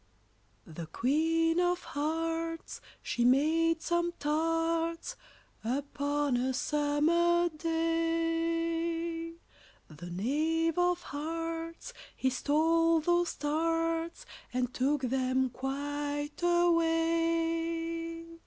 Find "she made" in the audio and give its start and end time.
3.03-3.83